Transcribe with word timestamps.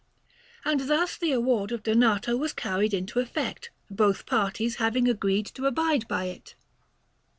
And 0.65 0.89
thus 0.89 1.15
the 1.15 1.31
award 1.31 1.71
of 1.71 1.83
Donato 1.83 2.35
was 2.35 2.53
carried 2.53 2.91
into 2.91 3.19
effect, 3.19 3.69
both 3.91 4.25
parties 4.25 4.77
having 4.77 5.07
agreed 5.07 5.45
to 5.53 5.67
abide 5.67 6.07
by 6.07 6.25
it. 6.25 6.55